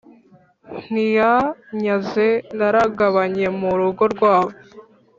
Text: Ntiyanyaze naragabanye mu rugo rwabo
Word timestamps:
Ntiyanyaze 0.89 2.27
naragabanye 2.57 3.45
mu 3.59 3.69
rugo 3.79 4.03
rwabo 4.13 4.53